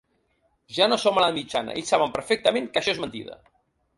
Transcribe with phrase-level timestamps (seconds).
[0.77, 3.41] Ja no som a l’edat mitjana, ells saben perfectament que això és mentida.